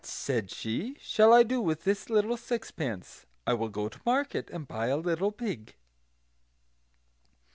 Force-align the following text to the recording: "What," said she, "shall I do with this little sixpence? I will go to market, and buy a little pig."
"What," 0.01 0.07
said 0.07 0.49
she, 0.49 0.97
"shall 0.99 1.31
I 1.31 1.43
do 1.43 1.61
with 1.61 1.83
this 1.83 2.09
little 2.09 2.35
sixpence? 2.35 3.27
I 3.45 3.53
will 3.53 3.69
go 3.69 3.87
to 3.87 4.01
market, 4.03 4.49
and 4.49 4.67
buy 4.67 4.87
a 4.87 4.97
little 4.97 5.31
pig." 5.31 5.75